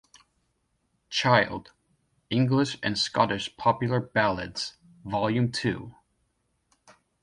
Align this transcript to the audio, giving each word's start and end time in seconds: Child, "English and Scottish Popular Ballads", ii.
Child, 1.11 1.73
"English 2.31 2.79
and 2.81 2.97
Scottish 2.97 3.55
Popular 3.55 3.99
Ballads", 3.99 4.77
ii. 5.05 5.79